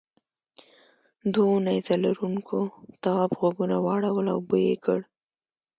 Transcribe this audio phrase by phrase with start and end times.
[1.33, 2.59] دوو نیزه لرونکو
[3.01, 4.99] تواب غوږونه واړول او بوی یې کړ.